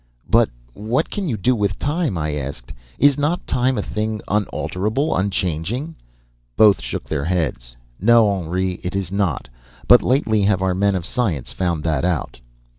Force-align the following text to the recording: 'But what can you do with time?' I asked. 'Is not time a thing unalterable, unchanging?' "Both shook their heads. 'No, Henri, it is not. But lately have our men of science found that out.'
'But 0.27 0.49
what 0.73 1.11
can 1.11 1.27
you 1.29 1.37
do 1.37 1.55
with 1.55 1.77
time?' 1.77 2.17
I 2.17 2.33
asked. 2.33 2.73
'Is 2.97 3.19
not 3.19 3.45
time 3.45 3.77
a 3.77 3.83
thing 3.83 4.19
unalterable, 4.27 5.15
unchanging?' 5.15 5.93
"Both 6.57 6.81
shook 6.81 7.03
their 7.03 7.25
heads. 7.25 7.75
'No, 7.99 8.27
Henri, 8.27 8.79
it 8.81 8.95
is 8.95 9.11
not. 9.11 9.47
But 9.87 10.01
lately 10.01 10.41
have 10.41 10.63
our 10.63 10.73
men 10.73 10.95
of 10.95 11.05
science 11.05 11.51
found 11.51 11.83
that 11.83 12.03
out.' 12.03 12.39